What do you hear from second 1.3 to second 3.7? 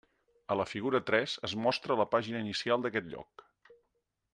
es mostra la pàgina inicial d'aquest lloc.